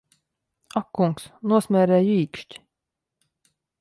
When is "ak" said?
0.81-0.87